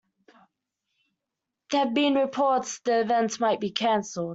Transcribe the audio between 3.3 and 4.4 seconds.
might be canceled.